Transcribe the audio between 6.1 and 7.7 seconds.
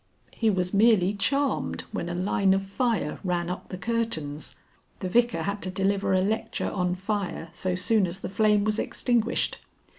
a lecture on fire